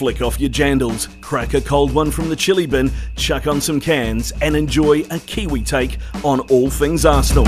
[0.00, 3.78] Flick off your jandals, crack a cold one from the chilly bin, chuck on some
[3.78, 7.44] cans, and enjoy a Kiwi take on all things Arsenal.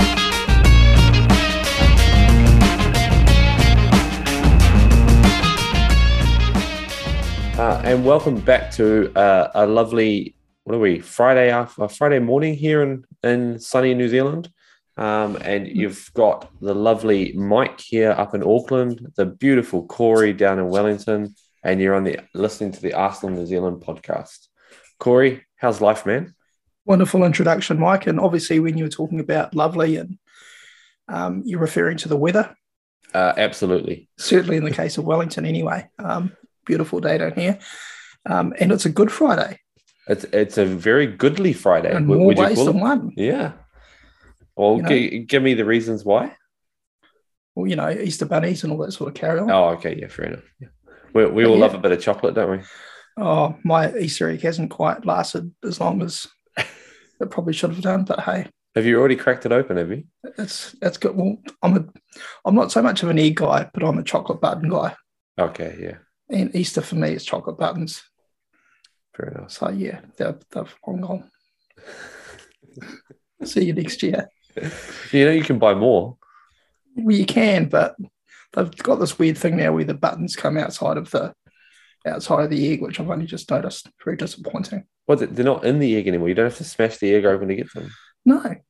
[7.59, 10.35] Uh, and welcome back to uh, a lovely,
[10.65, 14.51] what are we, Friday after, Friday morning here in, in sunny New Zealand.
[14.95, 20.59] Um, and you've got the lovely Mike here up in Auckland, the beautiful Corey down
[20.59, 21.33] in Wellington,
[21.63, 24.47] and you're on the listening to the Arsenal New Zealand podcast.
[24.99, 26.33] Corey, how's life, man?
[26.85, 28.07] Wonderful introduction, Mike.
[28.07, 30.17] And obviously, when you were talking about lovely, and
[31.07, 32.55] um, you're referring to the weather.
[33.13, 34.09] Uh, absolutely.
[34.17, 35.87] Certainly, in the case of Wellington, anyway.
[35.99, 36.33] Um,
[36.65, 37.59] beautiful day down here,
[38.25, 39.59] um, and it's a Good Friday.
[40.07, 41.95] It's it's a very goodly Friday.
[41.95, 43.11] In more ways than one.
[43.15, 43.53] Yeah.
[44.55, 46.35] Well, You know- gi- give me the reasons why.
[47.55, 49.49] Well, you know, Easter bunnies and all that sort of carry on.
[49.49, 50.43] Oh, okay, yeah, fair enough.
[50.59, 50.67] Yeah.
[51.13, 51.61] We, we all yeah.
[51.61, 52.59] love a bit of chocolate, don't we?
[53.17, 58.03] Oh, my Easter egg hasn't quite lasted as long as it probably should have done.
[58.05, 59.77] But hey, Have you already cracked it open?
[59.77, 60.03] Have you?
[60.37, 61.15] it's that's good.
[61.15, 61.85] Well, I'm a,
[62.45, 64.95] I'm not so much of an egg guy, but I'm a chocolate button guy.
[65.39, 65.97] Okay, yeah,
[66.35, 68.03] And Easter for me is chocolate buttons.
[69.15, 69.51] fair enough.
[69.51, 71.31] So yeah, they're they're long gone.
[73.43, 74.27] See you next year.
[75.11, 76.17] You know, you can buy more.
[76.95, 77.95] Well, you can, but
[78.53, 81.33] they've got this weird thing now where the buttons come outside of the
[82.05, 83.89] outside of the egg, which I've only just noticed.
[84.03, 84.83] Very disappointing.
[85.07, 86.27] Well, they- they're not in the egg anymore.
[86.29, 87.89] You don't have to smash the egg open to get them.
[88.25, 88.61] No, I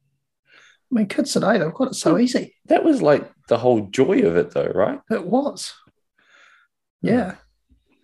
[0.91, 2.55] mean kids today they've got it so easy.
[2.65, 4.99] That was like the whole joy of it, though, right?
[5.09, 5.73] It was.
[7.01, 7.35] Yeah,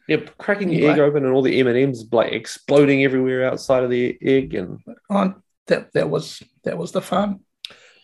[0.07, 3.83] Yeah, cracking your egg open and all the M and M's like exploding everywhere outside
[3.83, 5.33] of the egg, and I,
[5.67, 7.39] that that was that was the fun.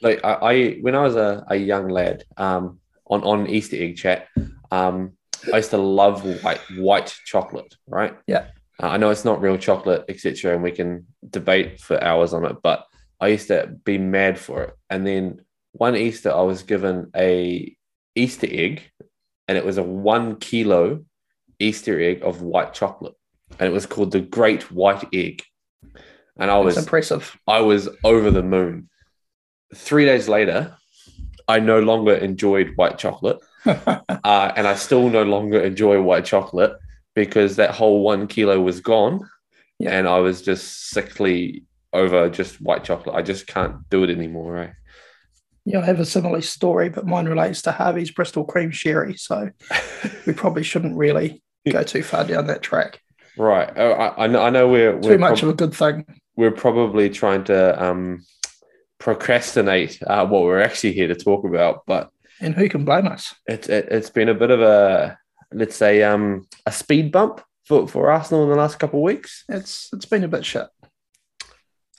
[0.02, 3.98] like I, I when I was a, a young lad, um, on on Easter egg
[3.98, 4.28] chat,
[4.72, 5.14] um,
[5.54, 8.16] I used to love white white chocolate, right?
[8.28, 8.48] Yeah.
[8.82, 12.46] Uh, I know it's not real chocolate, etc., and we can debate for hours on
[12.46, 12.86] it, but
[13.22, 14.74] I used to be mad for it.
[14.90, 15.42] And then
[15.72, 17.76] one Easter, I was given a
[18.16, 18.82] Easter egg,
[19.48, 21.06] and it was a one kilo
[21.60, 23.16] Easter egg of white chocolate,
[23.60, 25.44] and it was called the Great White Egg.
[26.38, 27.38] And I was impressive.
[27.48, 28.90] I was over the moon.
[29.74, 30.76] Three days later,
[31.48, 34.02] I no longer enjoyed white chocolate, uh,
[34.56, 36.74] and I still no longer enjoy white chocolate
[37.14, 39.28] because that whole one kilo was gone,
[39.80, 39.92] Yeah.
[39.98, 41.64] and I was just sickly
[41.94, 43.16] over just white chocolate.
[43.16, 44.52] I just can't do it anymore.
[44.54, 44.72] Right?
[45.66, 49.16] Yeah, I have a similar story, but mine relates to Harvey's Bristol Cream Sherry.
[49.18, 49.50] So
[50.28, 51.42] we probably shouldn't really
[51.72, 53.02] go too far down that track.
[53.38, 53.72] Right.
[53.76, 54.42] Oh, I, I know.
[54.44, 56.06] I know we're Too we're, much prob- of a good thing.
[56.36, 58.24] we're probably trying to um,
[59.06, 62.10] procrastinate uh, what we're actually here to talk about, but
[62.42, 63.36] And who can blame us?
[63.46, 65.16] it's it, it's been a bit of a
[65.52, 69.44] let's say um a speed bump for, for Arsenal in the last couple of weeks.
[69.48, 70.68] It's it's been a bit shit.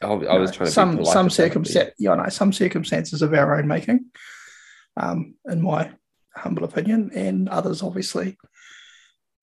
[0.03, 3.69] I, I was trying to some some circumstance, yeah, no, some circumstances of our own
[3.69, 4.06] making,
[4.97, 5.93] um, in my
[6.34, 8.37] humble opinion, and others obviously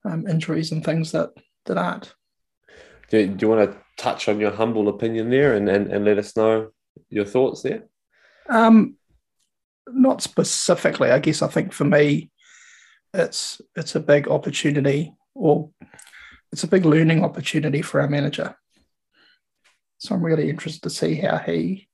[0.04, 1.30] um, injuries and things that
[1.64, 2.12] that aren't.
[3.08, 6.18] Do, do you want to touch on your humble opinion there and, and, and let
[6.18, 6.73] us know
[7.10, 7.84] your thoughts there?
[8.48, 8.96] Um,
[9.88, 11.42] not specifically, I guess.
[11.42, 12.30] I think for me,
[13.12, 15.70] it's it's a big opportunity, or
[16.52, 18.56] it's a big learning opportunity for our manager.
[19.98, 21.88] So I'm really interested to see how he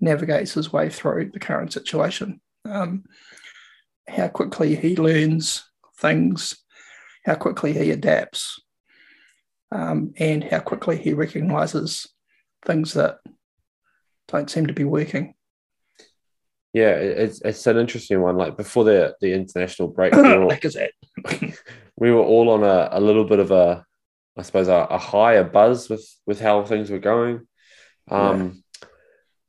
[0.00, 2.40] navigates his way through the current situation.
[2.64, 3.04] Um,
[4.08, 5.64] how quickly he learns
[5.96, 6.56] things,
[7.24, 8.60] how quickly he adapts,
[9.70, 12.06] um, and how quickly he recognizes
[12.64, 13.18] things that
[14.28, 15.34] don't seem to be working.
[16.72, 18.36] Yeah, it's it's an interesting one.
[18.36, 21.54] Like before the the international break, we were, it?
[21.96, 23.84] we were all on a, a little bit of a,
[24.36, 27.46] I suppose, a, a higher buzz with with how things were going.
[28.10, 28.62] Um,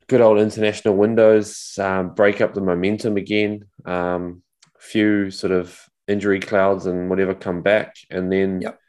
[0.08, 3.66] Good old international windows um, break up the momentum again.
[3.86, 4.42] Um,
[4.80, 8.80] few sort of injury clouds and whatever come back, and then Yep.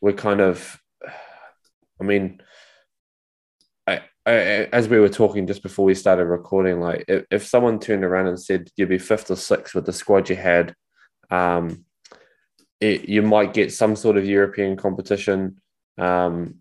[0.00, 0.80] we're kind of.
[2.00, 2.40] I mean,
[4.24, 8.28] as we were talking just before we started recording, like if, if someone turned around
[8.28, 10.74] and said you'd be fifth or sixth with the squad you had,
[11.30, 11.84] um,
[12.80, 15.60] it, you might get some sort of European competition,
[15.98, 16.56] um,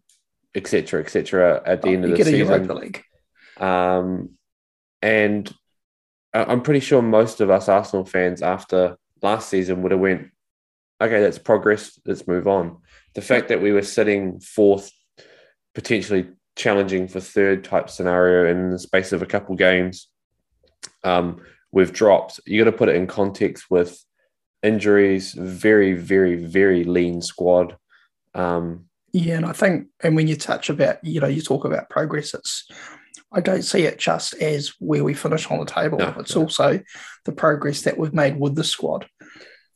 [0.55, 2.47] et cetera, et cetera, at the end of the season.
[3.57, 4.31] Um,
[5.01, 5.53] and
[6.33, 10.31] I'm pretty sure most of us Arsenal fans after last season would have went,
[11.01, 11.99] okay, that's progress.
[12.05, 12.77] Let's move on.
[13.13, 14.91] The fact that we were sitting fourth,
[15.75, 16.29] potentially
[16.61, 20.07] challenging for third type scenario in the space of a couple games,
[21.03, 21.41] um,
[21.71, 22.39] we've dropped.
[22.45, 23.97] You got to put it in context with
[24.61, 27.75] injuries, very, very, very lean squad.
[28.35, 31.89] Um, Yeah, and I think, and when you touch about, you know, you talk about
[31.89, 32.67] progress, it's,
[33.33, 35.97] I don't see it just as where we finish on the table.
[35.97, 36.43] No, it's no.
[36.43, 36.79] also
[37.25, 39.07] the progress that we've made with the squad.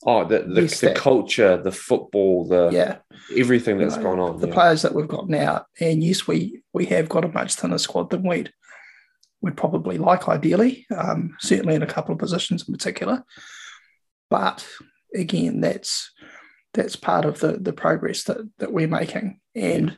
[0.06, 2.98] Oh, the the, the culture, the football, the Yeah,
[3.38, 4.40] everything you that's know, gone on.
[4.40, 4.54] the yeah.
[4.54, 8.10] players that we've got now, and yes, we we have got a much thinner squad
[8.10, 8.52] than we'd
[9.42, 10.86] would probably like ideally.
[10.96, 13.24] Um, certainly in a couple of positions in particular,
[14.30, 14.68] but
[15.14, 16.12] again, that's
[16.74, 19.98] that's part of the the progress that that we're making, and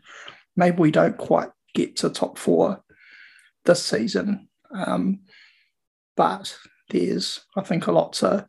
[0.55, 2.81] maybe we don't quite get to top four
[3.65, 5.19] this season, um,
[6.15, 6.57] but
[6.89, 8.47] there's I think a lot to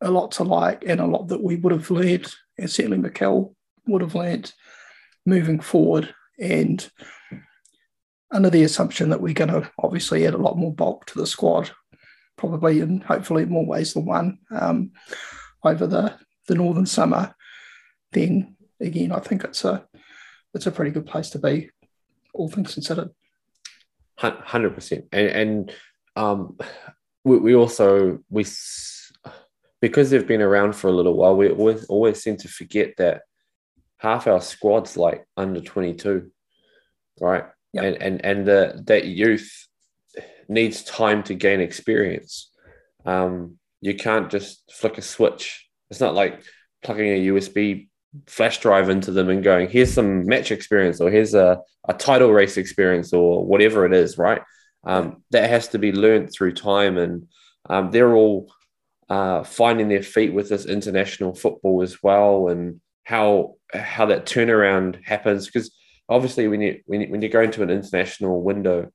[0.00, 3.54] a lot to like and a lot that we would have learned, and certainly Mikel
[3.86, 4.52] would have learned
[5.26, 6.14] moving forward.
[6.40, 6.88] And
[8.30, 11.26] under the assumption that we're going to obviously add a lot more bulk to the
[11.26, 11.70] squad,
[12.36, 14.92] probably and hopefully more ways than one um,
[15.64, 16.14] over the,
[16.46, 17.34] the northern summer,
[18.12, 19.84] then again, I think it's a
[20.54, 21.70] it's a pretty good place to be,
[22.32, 23.10] all things considered.
[24.16, 25.72] Hundred percent, and and
[26.16, 26.58] um,
[27.24, 28.44] we, we also we
[29.80, 33.22] because they've been around for a little while, we always always seem to forget that
[33.98, 36.30] half our squad's like under twenty two,
[37.20, 37.44] right?
[37.72, 37.84] Yep.
[37.84, 39.68] And and and the that youth
[40.48, 42.50] needs time to gain experience.
[43.04, 45.68] Um, you can't just flick a switch.
[45.90, 46.42] It's not like
[46.82, 47.88] plugging a USB
[48.26, 52.32] flash drive into them and going, here's some match experience or here's a, a title
[52.32, 54.42] race experience or whatever it is, right?
[54.84, 56.98] Um, that has to be learned through time.
[56.98, 57.28] And
[57.68, 58.50] um, they're all
[59.08, 65.04] uh, finding their feet with this international football as well and how how that turnaround
[65.04, 65.46] happens.
[65.46, 65.74] Because
[66.08, 68.90] obviously when you, when you when you go into an international window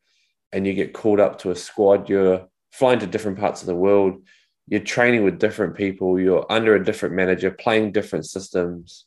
[0.52, 3.76] and you get called up to a squad, you're flying to different parts of the
[3.76, 4.22] world
[4.68, 9.06] you're training with different people, you're under a different manager, playing different systems,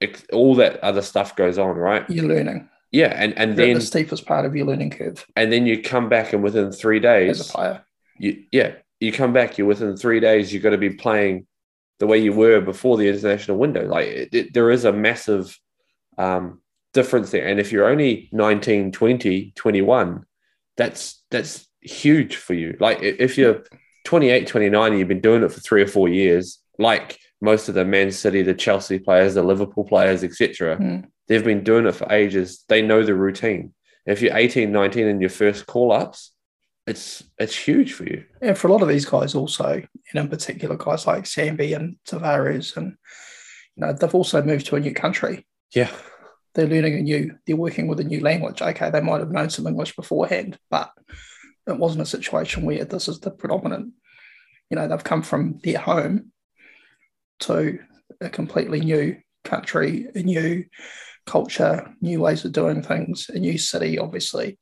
[0.00, 2.08] Ex- all that other stuff goes on, right?
[2.10, 2.68] You're learning.
[2.90, 5.82] Yeah, and and The, then the steepest part of your learning curve and then you
[5.82, 7.84] come back, and within three days, as a player.
[8.18, 8.74] you yeah,
[9.04, 11.46] you come back, you're within three days, you've got to be playing
[12.00, 13.86] the way you were before the international window.
[13.86, 15.58] Like it, it- there is a massive
[16.18, 16.60] um,
[16.92, 20.24] difference there, and if you're only 19, 20, 21,
[20.76, 22.76] that's that's huge for you.
[22.80, 23.62] Like if you're
[24.04, 27.74] 28, 29, and you've been doing it for three or four years, like most of
[27.74, 30.76] the Man City, the Chelsea players, the Liverpool players, etc.
[30.76, 31.06] Mm.
[31.28, 32.64] They've been doing it for ages.
[32.68, 33.72] They know the routine.
[34.06, 36.32] If you're 18, 19 in your first call ups,
[36.86, 38.24] it's it's huge for you.
[38.40, 41.96] And for a lot of these guys also, and in particular guys like Sambi and
[42.06, 42.96] Tavares, and
[43.76, 45.46] you know, they've also moved to a new country.
[45.74, 45.90] Yeah.
[46.54, 48.62] They're learning a new, they're working with a new language.
[48.62, 50.92] Okay, they might have known some English beforehand, but
[51.66, 53.92] it wasn't a situation where this is the predominant.
[54.70, 56.32] You know, they've come from their home
[57.40, 57.78] to
[58.20, 60.64] a completely new country, a new
[61.26, 64.58] culture, new ways of doing things, a new city, obviously.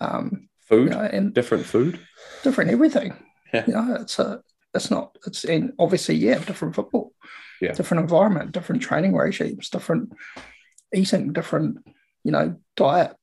[0.00, 1.98] Um, Food, you know, and different food.
[2.42, 3.14] different everything.
[3.54, 3.64] Yeah.
[3.66, 4.42] You know, it's a
[4.74, 7.12] it's not it's and obviously yeah, different football,
[7.60, 7.72] Yeah.
[7.72, 10.12] different environment, different training regimes, different
[10.94, 11.78] eating, different
[12.24, 13.16] you know diet,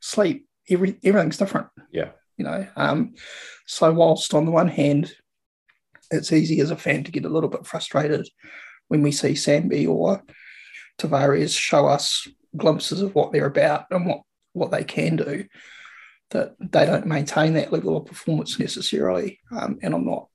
[0.00, 1.68] sleep, every everything's different.
[1.90, 2.10] Yeah.
[2.36, 3.14] You know, um,
[3.66, 5.10] so whilst on the one hand,
[6.10, 8.28] it's easy as a fan to get a little bit frustrated
[8.88, 10.22] when we see Sambi or
[10.98, 14.20] Tavares show us glimpses of what they're about and what
[14.52, 15.44] what they can do
[16.30, 19.38] that they don't maintain that level of performance necessarily.
[19.50, 20.28] Um, and I'm not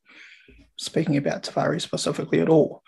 [0.78, 2.84] speaking about Tavares specifically at all,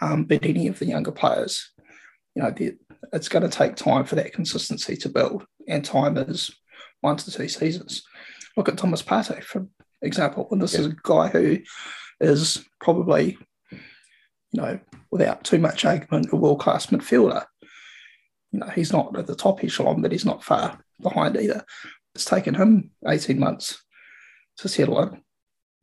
[0.00, 1.70] um, but any of the younger players,
[2.34, 2.54] you know,
[3.12, 6.50] it's going to take time for that consistency to build, and time is
[7.00, 8.02] one to two seasons.
[8.56, 9.66] Look at Thomas Partey, for
[10.02, 11.58] example, and this is a guy who
[12.20, 13.38] is probably,
[13.70, 13.78] you
[14.60, 17.44] know, without too much argument, a world class midfielder.
[18.52, 21.64] You know, he's not at the top echelon, but he's not far behind either
[22.16, 23.82] it's taken him 18 months
[24.58, 25.22] to settle in.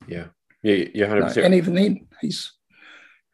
[0.07, 0.25] Yeah.
[0.63, 2.53] Yeah, you're 100 know, percent and even then, he's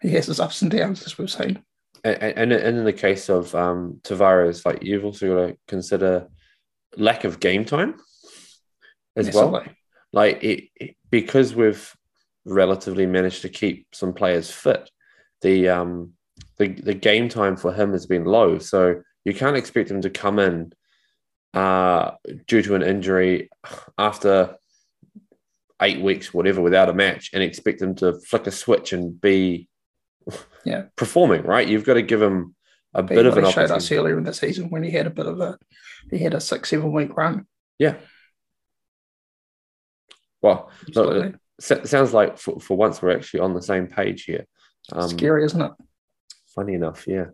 [0.01, 1.63] he has his ups and downs, as we've seen.
[2.03, 6.27] and, and and in the case of um, Tavares, like you've also got to consider
[6.97, 7.95] lack of game time
[9.15, 9.63] as well.
[10.11, 11.91] Like it, it- because we've
[12.45, 14.89] relatively managed to keep some players fit,
[15.41, 16.13] the um
[16.57, 18.57] the the game time for him has been low.
[18.59, 20.71] So you can't expect him to come in
[21.53, 22.11] uh
[22.47, 23.49] due to an injury
[23.97, 24.55] after
[25.81, 29.67] eight weeks, whatever, without a match, and expect them to flick a switch and be
[30.65, 30.83] Yeah.
[30.95, 31.43] performing.
[31.43, 31.67] Right?
[31.67, 32.55] You've got to give them
[32.93, 35.11] a bit of an he showed us earlier in the season when he had a
[35.11, 35.57] bit of a
[36.11, 37.45] he had a six seven week run.
[37.77, 37.95] Yeah.
[40.41, 41.35] Well, look,
[41.69, 44.45] it sounds like for, for once we're actually on the same page here.
[44.91, 45.71] Um, Scary, isn't it?
[46.55, 47.25] Funny enough, yeah.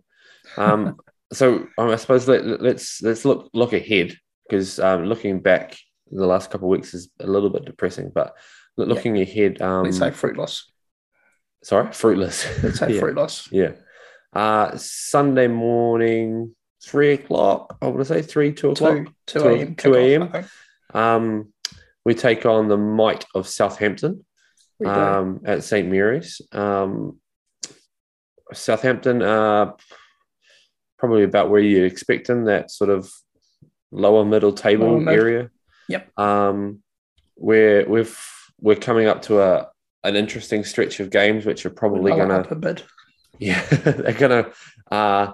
[0.57, 0.97] Um,
[1.33, 4.15] so um, I suppose let, let's let's look look ahead
[4.47, 5.77] because um, looking back
[6.11, 8.11] the last couple of weeks is a little bit depressing.
[8.13, 8.35] But
[8.77, 10.71] looking ahead, um, Let's say fruitless.
[11.63, 12.63] sorry, fruitless.
[12.63, 12.99] Let's say yeah.
[12.99, 13.49] fruitless.
[13.51, 13.71] Yeah.
[14.33, 17.77] Uh, Sunday morning, three o'clock.
[17.81, 19.07] I want to say three, two o'clock.
[19.25, 19.75] Two, 2 a.m.
[19.75, 20.45] 2 a.m..
[20.93, 21.53] Um,
[22.03, 24.25] we take on the might of Southampton
[24.85, 26.41] um, at St Mary's.
[26.51, 27.19] Um,
[28.53, 29.71] Southampton, uh,
[30.97, 33.11] probably about where you'd expect them, that sort of
[33.91, 35.19] lower middle table Lower mid.
[35.19, 35.49] area.
[35.89, 36.19] Yep.
[36.19, 36.81] Um,
[37.35, 38.17] where we've
[38.59, 39.69] we're coming up to a
[40.03, 42.83] an interesting stretch of games, which are probably going to upper bid.
[43.39, 44.51] yeah, they're gonna
[44.91, 45.33] uh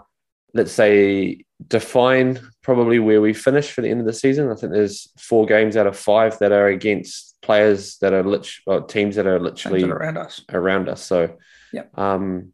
[0.53, 4.51] let's say define probably where we finish for the end of the season.
[4.51, 8.50] I think there's four games out of five that are against players that are lit-
[8.65, 10.41] or teams that are literally it around us.
[10.51, 11.01] around us.
[11.01, 11.38] So,
[11.72, 11.84] yeah.
[11.96, 12.53] um,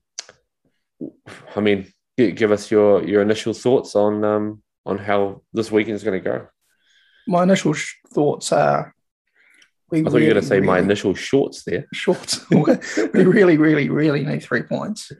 [1.56, 6.04] I mean, give us your your initial thoughts on um on how this weekend is
[6.04, 6.48] going to go.
[7.28, 8.94] My initial sh- thoughts are
[9.92, 11.86] we I thought you were going to say my initial shorts there.
[11.94, 12.40] short.
[12.52, 15.12] we really, really, really need three points.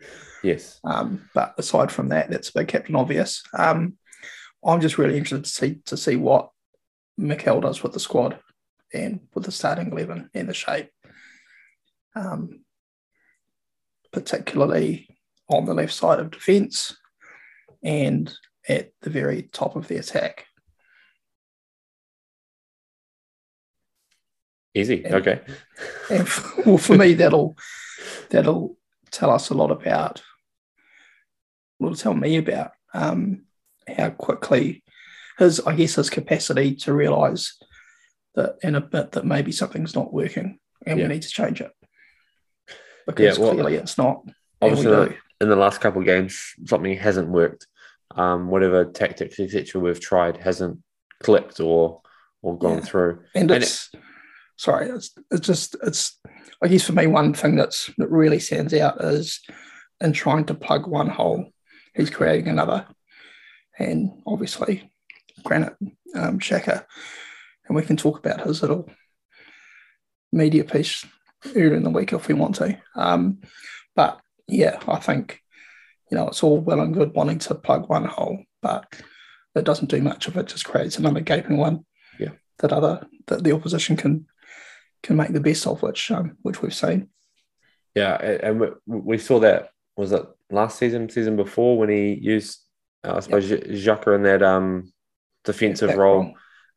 [0.44, 0.80] Yes.
[0.84, 3.44] Um, but aside from that, that's a big captain obvious.
[3.58, 3.98] Um,
[4.66, 6.50] I'm just really interested to see to see what
[7.18, 8.40] Mikel does with the squad
[8.94, 10.90] and with the starting eleven and the shape.
[12.16, 12.62] Um,
[14.12, 15.17] particularly
[15.50, 16.98] on the left side of defence
[17.84, 18.34] and
[18.68, 20.46] at the very top of the attack.
[24.74, 25.02] Easy.
[25.06, 25.16] Yeah.
[25.16, 25.42] Okay.
[26.10, 27.58] And f- well, for me, that'll
[28.30, 28.78] that'll
[29.12, 30.22] tell us a lot about.
[31.80, 33.44] Will tell me about um,
[33.88, 34.84] how quickly
[35.38, 37.58] his, I guess, his capacity to realise
[38.36, 41.08] that in a bit that maybe something's not working and Yeah.
[41.08, 41.72] we need to change it
[43.06, 44.24] because Yeah, well, clearly it's not.
[44.24, 45.16] And we Obviously, do.
[45.40, 47.68] In the last couple of games, something hasn't worked.
[48.16, 50.80] Um, whatever tactics, etc., we've tried hasn't
[51.22, 52.02] clicked or
[52.42, 52.84] or gone Yeah.
[52.86, 53.24] through.
[53.36, 53.92] and and it's
[54.56, 56.20] sorry, it's, it's just it's
[56.64, 59.40] I guess for me one thing that's that really stands out is
[60.02, 61.52] in trying to plug one hole,
[61.96, 62.88] he's creating another,
[63.78, 64.92] and obviously
[65.44, 65.76] Granit
[66.16, 66.86] um, Xhaka,
[67.68, 68.90] and we can talk about his little
[70.32, 71.06] media piece
[71.56, 72.78] earlier in the week if we want to.
[72.96, 73.40] Um,
[73.96, 75.42] but yeah, I think
[76.12, 78.86] you know it's all well and good wanting to plug one hole, but
[79.56, 81.86] it doesn't do much if it just creates another gaping one
[82.20, 82.32] Yeah.
[82.60, 84.28] that other that the opposition can
[85.04, 87.10] can make the best of, which um, which we've seen.
[87.96, 92.60] Yeah, and we, we saw that was it last season, season before when he used,
[93.04, 94.92] uh, I suppose, Xhaka in that um
[95.44, 96.34] defensive role,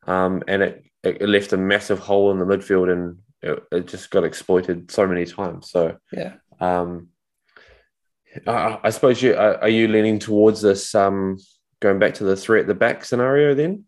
[0.07, 4.09] um, and it, it left a massive hole in the midfield, and it, it just
[4.09, 5.69] got exploited so many times.
[5.69, 7.09] So, Yeah, um,
[8.47, 11.37] I, I suppose you are, are you leaning towards this um
[11.79, 13.85] going back to the three at the back scenario then?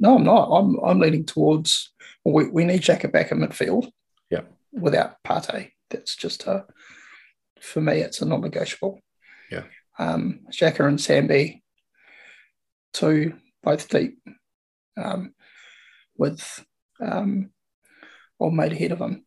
[0.00, 0.48] no, I'm not.
[0.50, 1.92] I'm I'm leaning towards
[2.24, 3.90] we, we need Xhaka back in midfield.
[4.30, 4.42] Yeah.
[4.72, 6.64] without Partey, that's just a
[7.60, 8.00] for me.
[8.00, 9.00] It's a non-negotiable.
[9.50, 9.64] Yeah.
[9.98, 11.62] um, Xhaka and Sambi,
[12.92, 14.18] two both deep,
[14.96, 15.34] um,
[16.16, 16.64] with
[17.00, 17.50] um,
[18.40, 19.23] old mate ahead of him,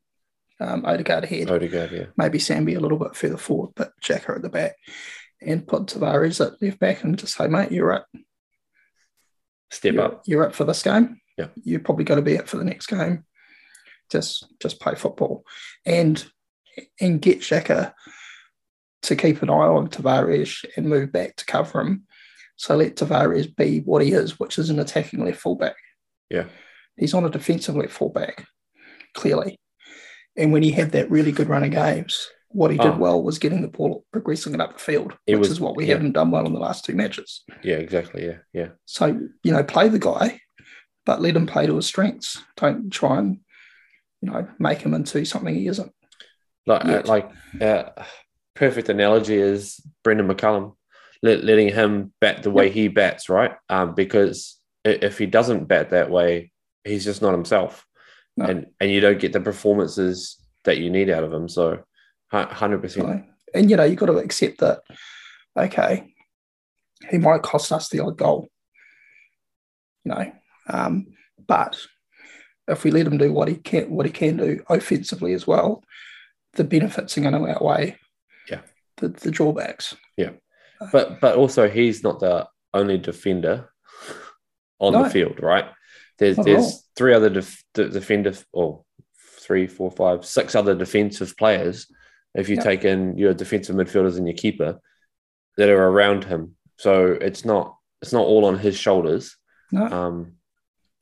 [0.60, 1.50] um, Odegaard ahead.
[1.50, 4.76] Odegaard, yeah, maybe Sambi a little bit further forward, but Xhaka at the back,
[5.42, 8.08] and put Tavares at left back and just say, mate, you're up.
[9.70, 10.22] step you're, up.
[10.26, 11.20] You're up for this game.
[11.38, 11.48] Yeah.
[11.64, 13.24] You're probably going to be up for the next game.
[14.10, 15.44] Just just play football
[15.86, 16.26] and
[17.00, 17.94] and get Xhaka
[19.04, 22.04] to keep an eye on Tavares and move back to cover him.
[22.56, 25.76] So let Tavares be what he is, which is an attacking left fullback.
[26.30, 26.46] Yeah.
[26.96, 28.48] He's on a defensive left fullback,
[29.14, 29.60] clearly.
[30.38, 32.98] And when he had that really good run of games, what he did Oh.
[32.98, 35.76] well was getting the ball progressing it up the field, It which was- is what
[35.76, 35.94] we yeah.
[35.96, 37.44] haven't done well in the last two matches.
[37.64, 38.26] Yeah, exactly.
[38.26, 38.70] Yeah, yeah.
[38.86, 40.42] So, you know, play the guy,
[41.06, 42.42] but let him play to his strengths.
[42.56, 43.40] Don't try and,
[44.22, 45.92] you know, make him into something he isn't.
[46.66, 47.30] Like, uh, like
[47.62, 47.84] uh,
[48.56, 50.76] perfect analogy is Brendon McCullum,
[51.24, 53.56] let, letting him bat the way he bats, right?
[53.70, 56.52] Um, because if he doesn't bat that way,
[56.84, 57.86] he's just not himself,
[58.38, 58.46] No.
[58.46, 61.50] and and you don't get the performances that you need out of him.
[61.50, 61.84] So,
[62.32, 63.26] hundred percent.
[63.54, 64.82] And, you know, you've got to accept that,
[65.58, 66.14] okay,
[67.10, 68.48] he might cost us the odd goal,
[70.04, 70.32] you know,
[70.70, 71.08] um,
[71.48, 71.80] but
[72.68, 75.82] if we let him do what he can, what he can do offensively as well,
[76.54, 77.98] the benefits are going to outweigh
[78.50, 78.62] Yeah.
[78.98, 79.96] the, the drawbacks.
[80.18, 80.32] Yeah,
[80.92, 83.70] but but also he's not the only defender
[84.80, 85.04] on No.
[85.04, 85.66] the field, right?
[86.20, 86.44] There's all.
[86.44, 88.84] there's three other def, de- defender or
[89.40, 91.88] three, four, five, six other defensive players.
[92.36, 92.64] If you Yeah.
[92.64, 94.80] take in your defensive midfielders and your keeper
[95.58, 99.36] that are around him so it's not it's not all on his shoulders.
[99.72, 100.34] No, Um,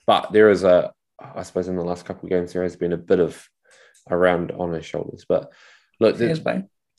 [0.07, 2.93] but there is a, I suppose, in the last couple of games there has been
[2.93, 3.47] a bit of
[4.09, 5.25] around on his shoulders.
[5.27, 5.51] But
[5.99, 6.27] look, the,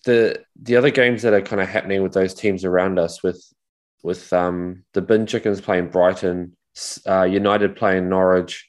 [0.05, 3.43] the the other games that are kind of happening with those teams around us, with
[4.03, 6.56] with um, the Bin Chickens playing Brighton,
[7.07, 8.69] uh, United playing Norwich,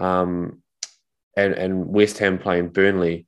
[0.00, 0.62] um,
[1.36, 3.26] and and West Ham playing Burnley.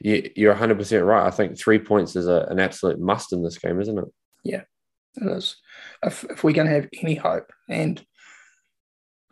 [0.00, 1.26] You, you're 100 percent right.
[1.26, 4.06] I think three points is a, an absolute must in this game, isn't it?
[4.44, 4.62] Yeah,
[5.16, 5.56] it is.
[6.02, 8.04] If, if we're going to have any hope, and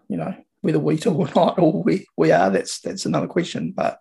[0.08, 3.72] you know whether we do or not, or we, we are, that's that's another question.
[3.74, 4.00] But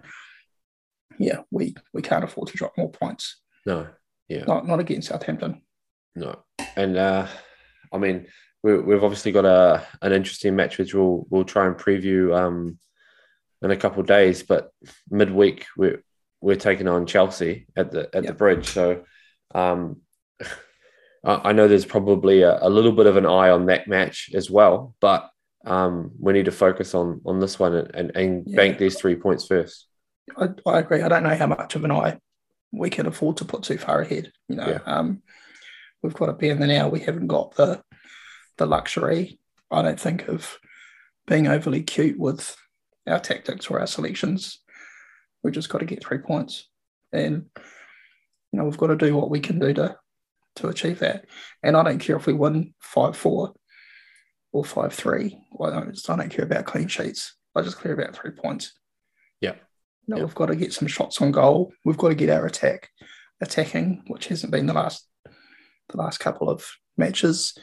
[1.18, 3.42] yeah, we we can't afford to drop more points.
[3.66, 3.88] No,
[4.28, 4.44] yeah.
[4.46, 5.62] Not not against Southampton.
[6.16, 6.44] No,
[6.76, 7.28] and uh,
[7.92, 8.28] I mean,
[8.66, 12.80] we, we've obviously got a an interesting match which we'll we'll try and preview um,
[13.62, 14.42] in a couple of days.
[14.42, 14.72] But
[15.12, 16.04] midweek we're
[16.42, 19.04] we're taking on Chelsea at the at the bridge, so
[19.54, 20.02] um,
[21.24, 24.32] I, I know there's probably a, a little bit of an eye on that match
[24.34, 24.96] as well.
[25.00, 25.30] But
[25.64, 28.56] um, we need to focus on on this one and and, and Yeah.
[28.58, 29.86] bank these three points first.
[30.36, 31.04] I, I agree.
[31.04, 32.20] I don't know how much of an eye
[32.72, 34.32] we can afford to put too far ahead.
[34.50, 34.80] You know, Yeah.
[34.88, 35.22] um,
[36.02, 36.90] we've got to be in there now.
[36.90, 37.84] We haven't got the
[38.58, 39.40] the luxury,
[39.72, 40.58] I don't think, of
[41.28, 42.56] being overly cute with
[43.08, 44.60] our tactics or our selections.
[45.44, 46.68] We've just got to get three points,
[47.12, 47.46] and
[48.52, 49.98] you know we've got to do what we can do to
[50.58, 51.26] to achieve that.
[51.62, 53.54] And I don't care if we win five four
[54.52, 55.38] or five three.
[55.62, 57.36] I don't, I don't care about clean sheets.
[57.56, 58.74] I just care about three points.
[59.42, 59.54] Yeah.
[59.54, 59.58] You
[60.08, 60.24] know, Yeah.
[60.24, 61.74] we've got to get some shots on goal.
[61.84, 62.90] We've got to get our attack
[63.42, 66.66] attacking, which hasn't been the last the last couple of
[66.98, 67.56] matches.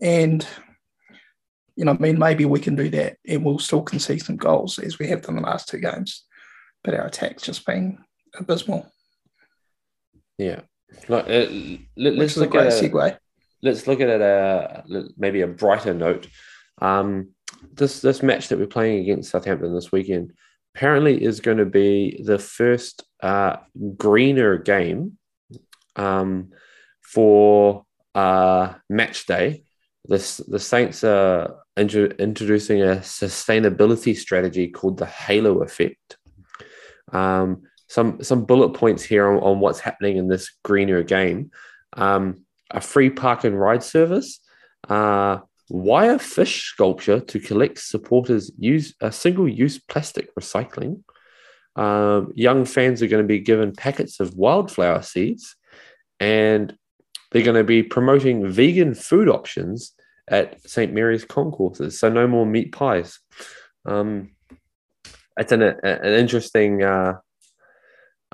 [0.00, 0.46] And
[1.76, 4.80] you know, I mean, maybe we can do that, and we'll still concede some goals
[4.80, 6.24] as we have done the last two games.
[6.82, 7.98] But our attack's just been
[8.38, 8.90] abysmal,
[10.38, 10.62] Yeah.
[11.08, 11.46] Like, uh,
[11.96, 13.18] let, a look great at a- segue.
[13.62, 14.84] let's look at it a
[15.16, 16.26] maybe a brighter note.
[16.80, 17.34] Um,
[17.74, 20.32] this this match that we're playing against Southampton this weekend
[20.74, 23.56] apparently is going to be the first uh,
[23.96, 25.18] greener game
[25.96, 26.50] um,
[27.02, 27.84] for
[28.14, 29.64] uh, match day.
[30.08, 36.16] The Saints are intro- introducing a sustainability strategy called the Halo Effect.
[37.12, 41.50] Um, some some bullet points here on, on what's happening in this greener game.
[41.92, 44.40] Um, a free park and ride service,
[44.88, 51.02] uh, wire fish sculpture to collect supporters use a single use plastic recycling.
[51.76, 55.54] Um, young fans are going to be given packets of wildflower seeds,
[56.18, 56.74] and
[57.30, 59.92] they're going to be promoting vegan food options
[60.30, 61.98] at St Mary's concourses.
[61.98, 63.18] So no more meat pies.
[63.86, 64.30] Um,
[65.38, 67.14] it's an, an interesting, uh,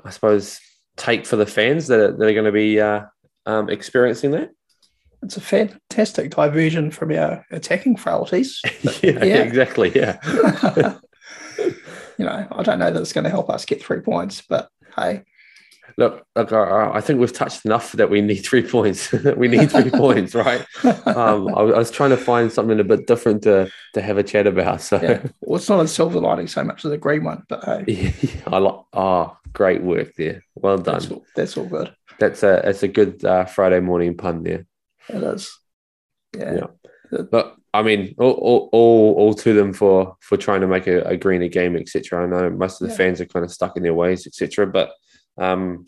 [0.03, 0.59] I suppose,
[0.97, 3.01] take for the fans that are, that are going to be uh,
[3.45, 4.49] um, experiencing that.
[5.21, 8.59] It's a fantastic diversion from our attacking frailties.
[9.01, 9.41] yeah, Yeah.
[9.43, 9.91] exactly.
[9.95, 10.19] Yeah.
[12.17, 14.69] you know, I don't know that it's going to help us get three points, but
[14.95, 15.23] hey,
[15.97, 19.11] Look, look I, I think we've touched enough that we need three points.
[19.37, 20.65] we need three points, right?
[20.83, 24.23] Um, I, I was trying to find something a bit different to to have a
[24.23, 24.81] chat about.
[24.81, 25.25] So, yeah.
[25.41, 28.13] Well, it's not a silver lining so much as a green one, but hey,
[28.47, 28.79] I like.
[28.93, 30.43] Oh, great work there.
[30.55, 30.95] Well done.
[30.95, 31.95] that's all, that's all good.
[32.19, 34.65] That's a that's a good uh, Friday morning pun there.
[35.09, 35.57] It is.
[36.37, 36.53] Yeah.
[37.11, 37.21] Yeah.
[37.31, 41.01] But I mean, all, all, all, all to them for for trying to make a,
[41.03, 42.23] a greener game, etc.
[42.23, 42.97] I know most of the Yeah.
[42.97, 44.65] fans are kind of stuck in their ways, etc.
[44.67, 44.91] But
[45.37, 45.85] um,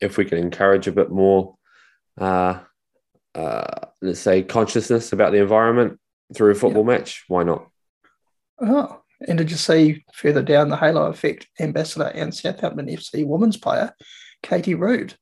[0.00, 1.56] if we can encourage a bit more,
[2.20, 2.60] uh,
[3.34, 5.98] uh, let's say, consciousness about the environment
[6.34, 7.68] through a football match, why not?
[8.60, 13.56] Oh, and did you see further down the Halo Effect ambassador and Southampton FC women's
[13.56, 13.92] player,
[14.42, 15.14] Katie Rood?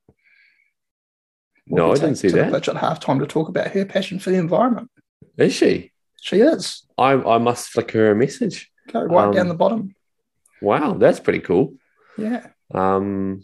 [1.66, 2.52] No, I didn't see that.
[2.52, 4.88] pitch at halftime to talk about her passion for the environment.
[5.36, 5.90] Is she?
[6.22, 6.86] She is.
[6.96, 8.70] I I must flick her a message.
[8.92, 9.94] Go right Um, down the bottom.
[10.62, 11.74] Wow, that's pretty cool.
[12.16, 12.46] Yeah.
[12.74, 13.42] Um,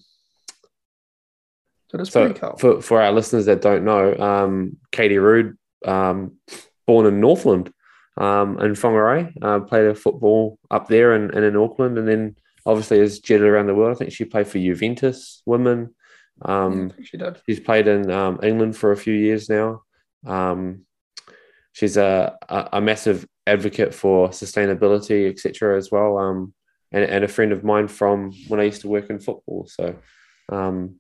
[2.05, 2.57] So cool.
[2.57, 6.37] for, for our listeners that don't know, um, Katie Rood, um,
[6.87, 7.73] born in Northland
[8.17, 12.37] um, in Whangarei, uh, played a football up there and, and in Auckland, and then
[12.67, 13.95] obviously has jetted around the world.
[13.95, 15.95] I think she played for Juventus women.
[16.43, 17.39] Um, think she did.
[17.47, 19.83] She's played in um, England for a few years now.
[20.27, 20.87] Um,
[21.73, 25.77] she's a, a, a massive advocate for sustainability, etc.
[25.77, 26.55] as well, um,
[26.93, 29.67] and, and a friend of mine from when I used to work in football.
[29.71, 29.95] So
[30.51, 30.97] um,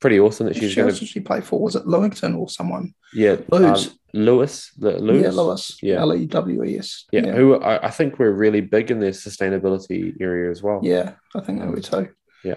[0.00, 1.60] pretty awesome that she's She going to she play for?
[1.60, 2.94] Was it Lewington or someone?
[3.12, 3.86] yeah, Lewes.
[3.88, 5.78] uh, Lewes, Le- Lewes, Yeah, Lewes.
[5.82, 6.00] Yeah.
[6.00, 7.04] L E W E S.
[7.12, 7.32] yeah, Yeah.
[7.34, 10.80] who I, I think we're really big in their sustainability area as well.
[10.82, 12.08] Yeah, I think they were too.
[12.44, 12.56] Yeah.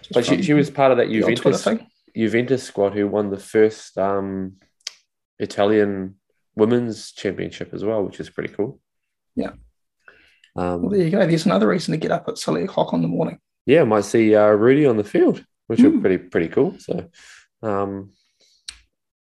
[0.00, 1.64] Just but she, she was part of that the old Twitter Juventus.
[1.64, 1.86] thing.
[2.16, 4.56] Juventus squad who won the first um,
[5.38, 6.14] Italian
[6.56, 8.80] women's championship as well, which is pretty cool.
[9.36, 9.50] Yeah.
[10.58, 11.26] Um, Well, there you go.
[11.26, 13.38] There's another reason to get up at silly o'clock in the morning.
[13.66, 15.90] yeah, might see uh, Rudy on the field, which Hmm.
[15.96, 16.74] be pretty pretty cool.
[16.78, 17.08] So,
[17.62, 18.12] um,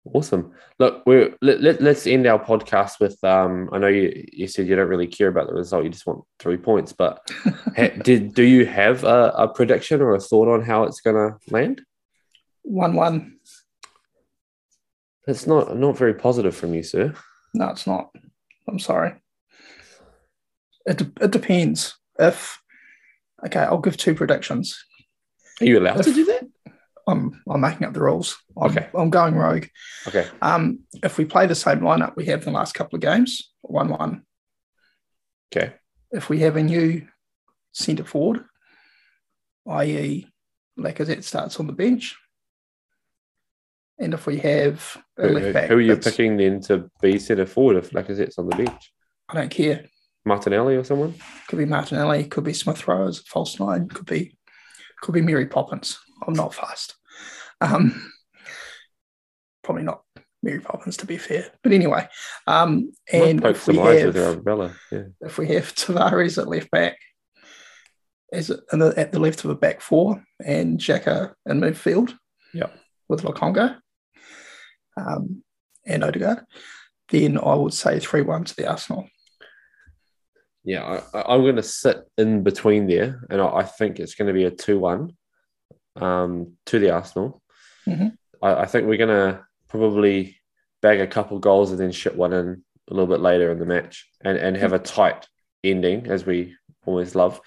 [0.05, 0.53] awesome.
[0.79, 3.23] Look, we let, let, let's end our podcast with.
[3.25, 6.07] Um, I know you you said you don't really care about the result; you just
[6.07, 6.93] want three points.
[6.93, 7.21] But
[7.77, 11.17] ha, did do you have a, a prediction or a thought on how it's going
[11.17, 11.83] to land?
[12.63, 13.39] One one.
[15.27, 17.13] That's not not very positive from you, sir.
[17.55, 18.11] No, it's not.
[18.69, 19.15] I'm sorry.
[20.89, 21.95] It, it depends.
[22.19, 22.61] If
[23.45, 24.83] okay, I'll give two predictions.
[25.61, 26.47] Are you allowed to do that?
[27.07, 28.39] I'm I'm making up the rules.
[28.57, 28.89] I'm, Okay.
[28.95, 29.67] I'm going rogue.
[30.07, 30.27] Okay.
[30.41, 33.89] Um, if we play the same lineup we have the last couple of games, one
[33.89, 34.23] one.
[35.53, 35.75] Okay.
[36.11, 37.07] If we have a new
[37.73, 38.45] centre forward,
[39.69, 40.27] i.e.,
[40.79, 42.17] Lacazette starts on the bench,
[43.99, 47.19] and if we have a Who, left back, who are you picking then to be
[47.19, 48.93] centre forward if Lacazette's on the bench?
[49.29, 49.85] I don't care.
[50.25, 51.15] Martinelli or someone?
[51.49, 54.37] Could be Martinelli, could be Smith Rowe as a false nine, could be
[55.01, 55.99] could be Mary Poppins.
[56.27, 56.97] I'm not fast.
[57.61, 58.13] Um,
[59.63, 60.03] probably not
[60.43, 62.09] Mary Poppins to be fair, but anyway.
[62.47, 64.75] Um, and poke if we some have umbrella.
[64.91, 65.05] Yeah.
[65.21, 66.97] if we have Tavares at left back,
[68.33, 72.15] as in the, at the left of a back four, and Xhaka in midfield,
[72.53, 72.71] Yeah.
[73.09, 73.79] with Lokonga,
[74.97, 75.43] um,
[75.87, 76.45] and Odegaard,
[77.11, 79.09] then I would say three one to the Arsenal.
[80.65, 84.29] Yeah, I, I'm going to sit in between there, and I, I think it's going
[84.29, 85.13] to be a 2 1
[85.97, 87.43] um, to the Arsenal.
[87.87, 88.17] Mhm.
[88.43, 90.37] I, I think we're going to probably
[90.83, 93.67] bag a couple goals and then shit one in a little bit later in the
[93.67, 95.27] match and, and have a tight
[95.65, 97.41] ending, as we always love.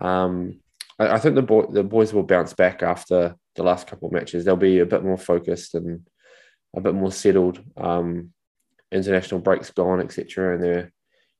[0.00, 0.60] Um,
[0.98, 4.12] I, I think the, boy, the boys will bounce back after the last couple of
[4.12, 4.44] matches.
[4.44, 6.06] They'll be a bit more focused and
[6.74, 7.60] a bit more settled.
[7.76, 8.32] Um,
[8.92, 10.92] international breaks gone, etc., and they're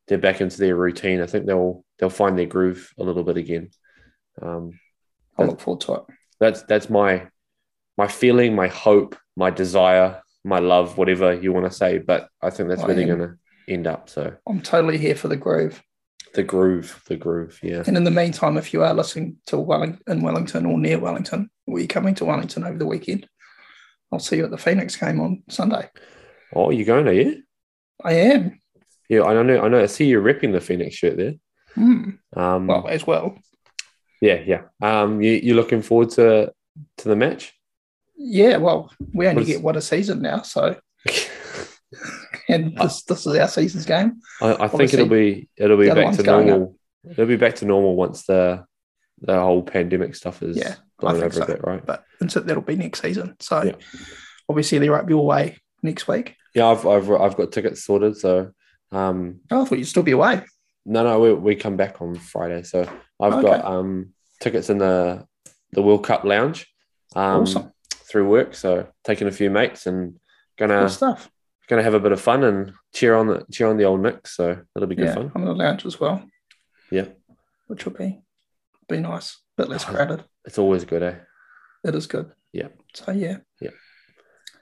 [0.08, 1.20] they're back into their routine.
[1.20, 3.70] I think they'll they'll find their groove a little bit again.
[4.40, 4.78] Um,
[5.38, 6.02] I look forward to it.
[6.38, 7.28] that's that's my
[7.96, 11.98] my feeling, my hope, my desire, my love, whatever you want to say.
[11.98, 13.34] But I think that's I where they're going to
[13.68, 14.08] end up.
[14.08, 15.82] So I'm totally here for the groove.
[16.34, 17.82] the groove, the groove, yeah.
[17.86, 21.50] And in the meantime, if you are listening to Welling in Wellington or near Wellington,
[21.66, 23.28] or you're coming to Wellington over the weekend,
[24.12, 25.88] I'll see you at the Phoenix game on Sunday.
[26.54, 27.08] Oh, you're going?
[27.08, 27.42] Are you?
[28.02, 28.60] I am.
[29.10, 29.60] Yeah, I know.
[29.60, 29.82] I know.
[29.82, 31.34] I see you ripping the Phoenix shirt there.
[31.74, 32.10] Hmm.
[32.34, 33.36] Um, Well, as well.
[34.22, 34.62] yeah, yeah.
[34.80, 36.52] Um, you you looking forward to
[36.98, 37.52] to the match?
[38.16, 40.76] Yeah, well, we only get one a season now, so
[42.48, 44.20] and this this is our season's game.
[44.40, 46.76] I, I think it'll be it'll be back to normal.
[47.10, 48.64] It'll be back to normal once the
[49.22, 51.42] the whole pandemic stuff is Yeah, blown over so.
[51.42, 51.84] a bit, right?
[51.84, 53.36] But and so that'll be next season.
[53.40, 53.72] So Yeah.
[54.48, 56.36] obviously the rugby away next week.
[56.54, 58.16] Yeah, I've I've I've got tickets sorted.
[58.16, 58.52] So
[58.92, 60.42] um, Oh, I thought you'd still be away.
[60.85, 62.62] no, no, we, we come back on Friday.
[62.62, 62.83] So
[63.20, 63.42] I've Okay.
[63.42, 65.26] got um tickets in the
[65.72, 66.66] the World Cup lounge
[67.14, 67.72] um, awesome.
[67.92, 68.55] through work.
[68.55, 70.18] So taking a few mates and
[70.59, 71.31] gonna Good stuff.
[71.68, 74.37] gonna have a bit of fun and cheer on the cheer on the old Nix.
[74.37, 75.33] So that'll be good Yeah, fun.
[75.35, 76.22] I'm in the lounge as well.
[76.90, 77.07] Yeah.
[77.68, 78.20] Which will be
[78.88, 79.38] be nice.
[79.59, 79.92] a bit less Oh.
[79.92, 80.24] crowded.
[80.44, 81.14] It's always good, eh?
[81.85, 82.33] It is good.
[82.53, 82.68] Yeah.
[82.94, 83.38] So yeah.
[83.61, 83.70] Yeah.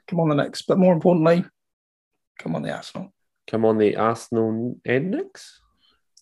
[0.08, 0.60] Come on the Nix.
[0.62, 1.44] But more importantly,
[2.38, 3.12] come on the Arsenal.
[3.48, 5.60] Come on, the Arsenal and Nix.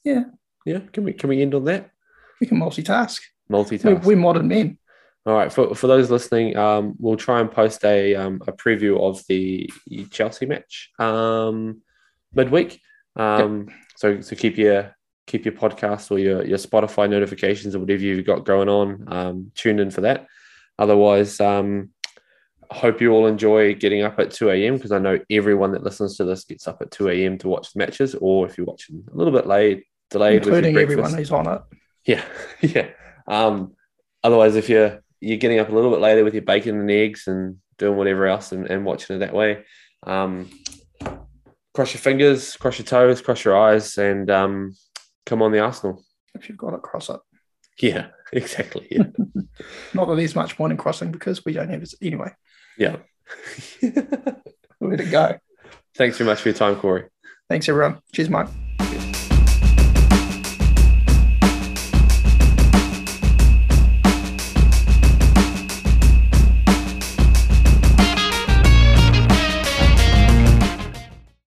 [0.04, 0.24] Yeah.
[0.64, 0.80] Yeah.
[0.92, 1.90] Can we can we end on that?
[2.40, 3.20] We can multitask.
[3.50, 3.84] Multitask.
[3.84, 4.78] We're, we're modern men.
[5.26, 9.00] All right, for, for those listening, um, we'll try and post a um, a preview
[9.00, 9.68] of the
[10.10, 11.82] Chelsea match um,
[12.32, 12.80] midweek.
[13.16, 14.94] Um, So so keep your
[15.26, 19.52] keep your podcast or your your Spotify notifications or whatever you've got going on um,
[19.54, 20.26] tuned in for that.
[20.78, 21.90] Otherwise, um,
[22.70, 24.76] hope you all enjoy getting up at two a.m.
[24.76, 27.38] because I know everyone that listens to this gets up at two a.m.
[27.38, 30.56] to watch the matches, or if you're watching a little bit late, delayed, with your
[30.56, 31.62] including everyone who's on it.
[32.04, 32.24] Yeah,
[32.60, 32.88] yeah.
[33.26, 33.74] Um,
[34.22, 37.26] otherwise, if you're you're getting up a little bit later with your bacon and eggs
[37.26, 39.64] and doing whatever else and, and watching it that way,
[40.06, 40.50] um,
[41.74, 44.74] cross your fingers, cross your toes, cross your eyes, and um,
[45.24, 46.02] come on the Arsenal.
[46.34, 47.20] If you've got it, cross it.
[47.80, 48.88] Yeah, exactly.
[48.90, 49.04] Yeah,
[49.94, 52.32] Not that there's much point in crossing because we don't have it anyway.
[52.76, 52.96] Yeah.
[54.80, 55.38] Let it go.
[55.96, 57.04] Thanks very much for your time, Corey.
[57.48, 58.00] Thanks everyone.
[58.12, 58.65] Cheers, mate.